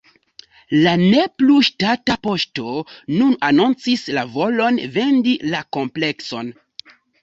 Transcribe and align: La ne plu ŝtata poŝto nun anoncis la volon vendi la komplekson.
La 0.85 0.93
ne 1.01 1.25
plu 1.41 1.57
ŝtata 1.67 2.17
poŝto 2.25 2.73
nun 3.19 3.37
anoncis 3.53 4.09
la 4.19 4.27
volon 4.41 4.85
vendi 5.01 5.39
la 5.57 5.65
komplekson. 5.77 6.57